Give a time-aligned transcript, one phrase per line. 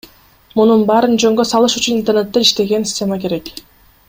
[0.59, 3.55] Мунун баарын жөнгө салыш үчүн интернетте иштеген система керек.